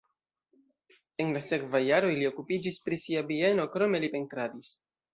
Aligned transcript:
En 1.25 1.29
la 1.35 1.43
sekvaj 1.49 1.83
jaroj 1.89 2.11
li 2.21 2.27
okupiĝis 2.31 2.83
pri 2.89 3.01
sia 3.07 3.25
bieno, 3.31 3.71
krome 3.79 4.05
li 4.07 4.15
pentradis. 4.19 4.77